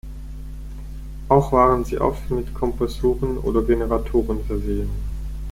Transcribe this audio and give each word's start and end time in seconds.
Auch 1.29 1.51
waren 1.51 1.85
sie 1.85 1.99
oft 1.99 2.31
mit 2.31 2.55
Kompressoren 2.55 3.37
oder 3.37 3.61
Generatoren 3.61 4.43
versehen. 4.45 4.89